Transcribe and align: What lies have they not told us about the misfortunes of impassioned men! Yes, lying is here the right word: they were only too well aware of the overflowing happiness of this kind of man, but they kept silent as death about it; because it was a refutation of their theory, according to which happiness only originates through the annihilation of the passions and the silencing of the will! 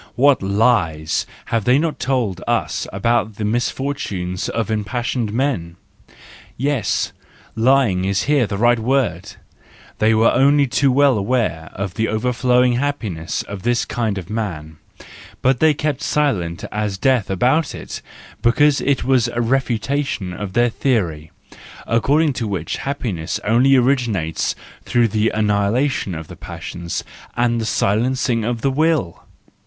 What 0.15 0.41
lies 0.41 1.27
have 1.53 1.65
they 1.65 1.77
not 1.77 1.99
told 1.99 2.41
us 2.47 2.87
about 2.91 3.35
the 3.35 3.45
misfortunes 3.45 4.49
of 4.49 4.71
impassioned 4.71 5.31
men! 5.31 5.75
Yes, 6.57 7.13
lying 7.55 8.03
is 8.03 8.23
here 8.23 8.47
the 8.47 8.57
right 8.57 8.79
word: 8.79 9.33
they 9.99 10.15
were 10.15 10.31
only 10.31 10.65
too 10.65 10.91
well 10.91 11.19
aware 11.19 11.69
of 11.73 11.93
the 11.93 12.07
overflowing 12.07 12.77
happiness 12.77 13.43
of 13.43 13.61
this 13.61 13.85
kind 13.85 14.17
of 14.17 14.27
man, 14.27 14.77
but 15.43 15.59
they 15.59 15.75
kept 15.75 16.01
silent 16.01 16.63
as 16.71 16.97
death 16.97 17.29
about 17.29 17.75
it; 17.75 18.01
because 18.41 18.81
it 18.81 19.03
was 19.03 19.27
a 19.27 19.39
refutation 19.39 20.33
of 20.33 20.53
their 20.53 20.69
theory, 20.71 21.29
according 21.85 22.33
to 22.33 22.47
which 22.47 22.77
happiness 22.77 23.39
only 23.43 23.75
originates 23.75 24.55
through 24.83 25.09
the 25.09 25.29
annihilation 25.29 26.15
of 26.15 26.27
the 26.27 26.35
passions 26.35 27.03
and 27.37 27.61
the 27.61 27.65
silencing 27.65 28.43
of 28.43 28.61
the 28.61 28.71
will! 28.71 29.25